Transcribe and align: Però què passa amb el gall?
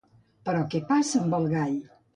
Però 0.49 0.63
què 0.71 0.81
passa 0.89 1.23
amb 1.23 1.39
el 1.41 1.49
gall? 1.57 1.81